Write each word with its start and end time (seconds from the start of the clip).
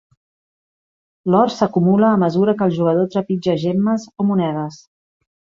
L'or 1.33 1.51
s'acumula 1.57 2.09
a 2.13 2.19
mesura 2.23 2.57
que 2.63 2.67
el 2.69 2.75
jugador 2.81 3.07
trepitja 3.17 3.57
gemmes 3.67 4.11
o 4.25 4.29
monedes. 4.31 4.83